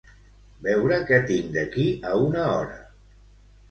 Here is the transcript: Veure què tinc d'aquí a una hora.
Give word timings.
Veure 0.67 0.97
què 1.11 1.21
tinc 1.29 1.53
d'aquí 1.59 1.87
a 2.15 2.19
una 2.25 2.51
hora. 2.59 2.85